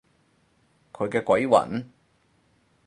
[0.93, 1.87] 佢嘅鬼魂？